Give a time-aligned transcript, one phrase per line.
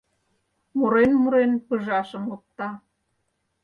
[0.77, 2.69] Мурен-мурен пыжашым опта.